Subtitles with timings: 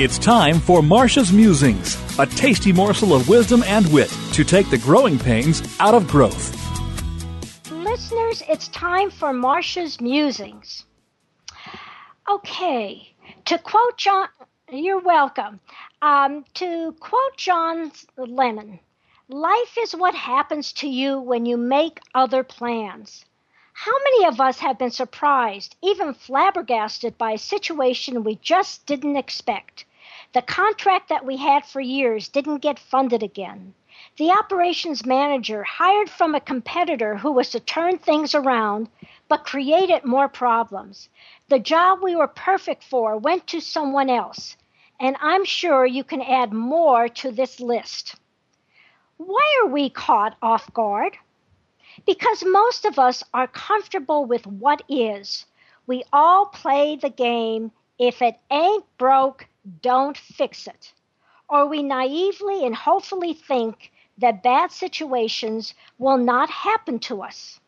[0.00, 4.78] It's time for Marcia's Musings, a tasty morsel of wisdom and wit to take the
[4.78, 6.54] growing pains out of growth.
[7.72, 10.84] Listeners, it's time for Marcia's Musings.
[12.30, 13.12] Okay,
[13.46, 14.28] to quote John,
[14.70, 15.58] you're welcome.
[16.00, 18.78] Um, to quote John Lennon,
[19.28, 23.24] life is what happens to you when you make other plans.
[23.72, 29.16] How many of us have been surprised, even flabbergasted by a situation we just didn't
[29.16, 29.84] expect?
[30.34, 33.74] The contract that we had for years didn't get funded again.
[34.18, 38.90] The operations manager hired from a competitor who was to turn things around
[39.28, 41.08] but created more problems.
[41.48, 44.56] The job we were perfect for went to someone else.
[45.00, 48.16] And I'm sure you can add more to this list.
[49.16, 51.16] Why are we caught off guard?
[52.06, 55.46] Because most of us are comfortable with what is.
[55.86, 59.46] We all play the game if it ain't broke,
[59.82, 60.92] don't fix it.
[61.48, 67.60] Or we naively and hopefully think that bad situations will not happen to us.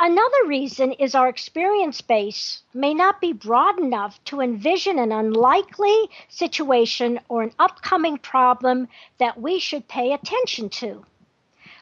[0.00, 6.10] Another reason is our experience base may not be broad enough to envision an unlikely
[6.28, 11.04] situation or an upcoming problem that we should pay attention to.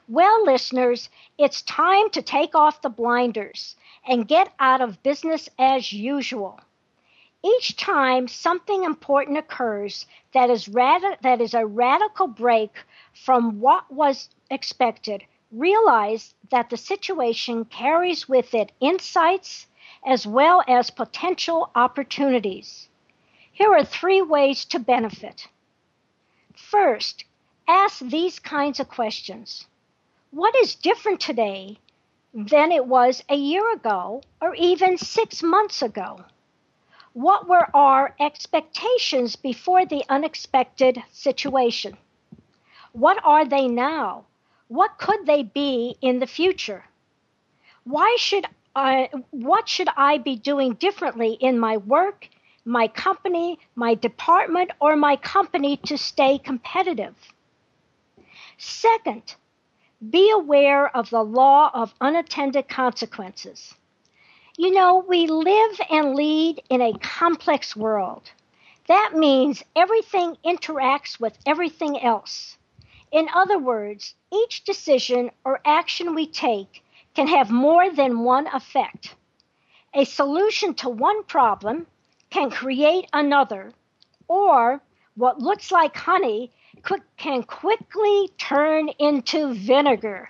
[0.06, 5.92] Well, listeners, it's time to take off the blinders and get out of business as
[5.92, 6.60] usual.
[7.42, 13.90] Each time something important occurs that is, radi- that is a radical break from what
[13.90, 19.66] was expected, realize that the situation carries with it insights
[20.04, 22.88] as well as potential opportunities.
[23.52, 25.48] Here are three ways to benefit.
[26.54, 27.24] First,
[27.66, 29.66] ask these kinds of questions
[30.30, 31.78] What is different today
[32.34, 36.24] than it was a year ago or even six months ago?
[37.12, 41.96] What were our expectations before the unexpected situation?
[42.92, 44.26] What are they now?
[44.68, 46.84] What could they be in the future?
[47.82, 48.46] Why should
[48.76, 52.28] I, what should I be doing differently in my work,
[52.64, 57.16] my company, my department, or my company to stay competitive?
[58.58, 59.34] Second,
[60.08, 63.74] be aware of the law of unintended consequences.
[64.60, 68.30] You know, we live and lead in a complex world.
[68.88, 72.58] That means everything interacts with everything else.
[73.10, 76.84] In other words, each decision or action we take
[77.14, 79.14] can have more than one effect.
[79.94, 81.86] A solution to one problem
[82.28, 83.72] can create another,
[84.28, 84.82] or
[85.16, 86.52] what looks like honey
[87.16, 90.28] can quickly turn into vinegar.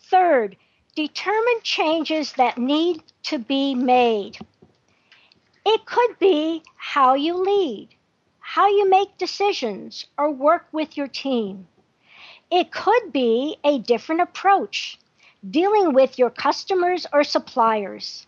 [0.00, 0.58] Third,
[0.94, 4.38] determine changes that need to be made.
[5.64, 7.88] It could be how you lead,
[8.38, 11.68] how you make decisions, or work with your team.
[12.50, 14.98] It could be a different approach,
[15.48, 18.26] dealing with your customers or suppliers.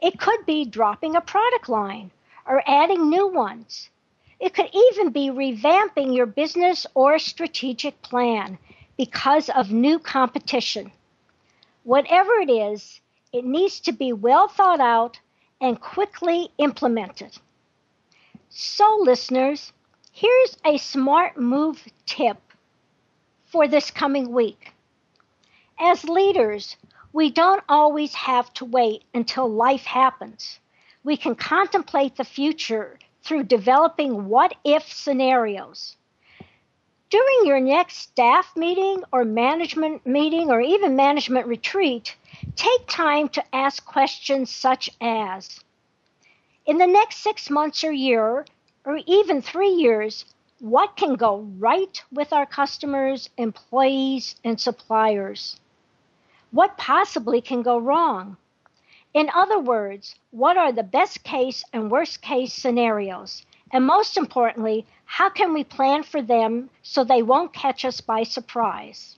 [0.00, 2.10] It could be dropping a product line
[2.46, 3.90] or adding new ones.
[4.38, 8.58] It could even be revamping your business or strategic plan
[8.96, 10.92] because of new competition.
[11.84, 13.00] Whatever it is,
[13.32, 15.20] it needs to be well thought out
[15.60, 17.38] and quickly implemented.
[18.48, 19.72] So, listeners,
[20.12, 22.38] here's a smart move tip
[23.46, 24.72] for this coming week.
[25.78, 26.76] As leaders,
[27.12, 30.60] we don't always have to wait until life happens.
[31.02, 35.96] We can contemplate the future through developing what if scenarios.
[37.10, 42.14] During your next staff meeting or management meeting or even management retreat,
[42.54, 45.58] take time to ask questions such as
[46.66, 48.46] In the next six months or year,
[48.84, 50.24] or even three years,
[50.60, 55.58] what can go right with our customers, employees, and suppliers?
[56.52, 58.36] What possibly can go wrong?
[59.12, 63.44] In other words, what are the best case and worst case scenarios?
[63.72, 68.22] And most importantly, how can we plan for them so they won't catch us by
[68.22, 69.16] surprise?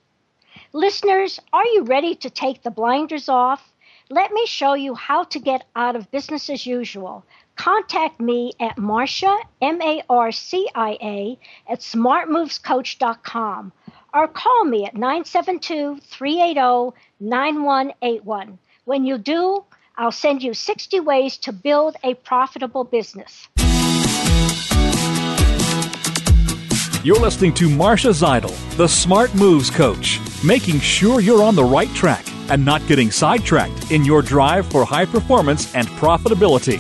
[0.73, 3.73] Listeners, are you ready to take the blinders off?
[4.11, 7.25] Let me show you how to get out of business as usual.
[7.57, 11.39] Contact me at Marcia, M A R C I A,
[11.69, 13.73] at smartmovescoach.com
[14.15, 18.59] or call me at 972 380 9181.
[18.85, 19.65] When you do,
[19.97, 23.49] I'll send you 60 ways to build a profitable business.
[27.05, 31.93] You're listening to Marcia Zidle, the Smart Moves Coach, making sure you're on the right
[31.95, 36.79] track and not getting sidetracked in your drive for high performance and profitability.